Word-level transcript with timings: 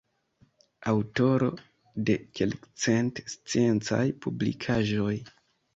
Aŭtoro 0.91 1.51
de 2.09 2.15
kelkcent 2.41 3.23
sciencaj 3.35 4.05
publikaĵoj. 4.27 5.17